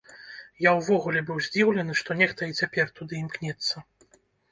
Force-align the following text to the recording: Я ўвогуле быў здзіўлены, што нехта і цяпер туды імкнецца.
Я 0.67 0.71
ўвогуле 0.77 1.21
быў 1.27 1.37
здзіўлены, 1.47 1.97
што 1.99 2.17
нехта 2.21 2.41
і 2.53 2.57
цяпер 2.63 2.89
туды 3.01 3.21
імкнецца. 3.21 3.85